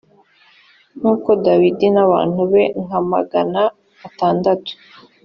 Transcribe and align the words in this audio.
nuko 0.99 1.29
dawidi 1.45 1.85
n 1.91 1.97
abantu 2.05 2.41
be 2.51 2.63
nka 2.83 2.99
magana 3.11 3.61
atandatu 4.07 4.71